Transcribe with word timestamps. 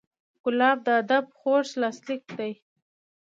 ګلاب 0.43 0.77
د 0.85 0.87
ادب 1.01 1.25
خوږ 1.37 1.67
لاسلیک 1.81 2.23
دی. 2.37 2.51